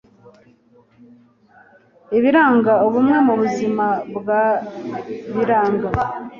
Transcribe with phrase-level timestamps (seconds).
[2.17, 3.85] Ibiranga ubumwe mu buzima
[4.17, 4.43] bwa
[5.35, 5.87] biranga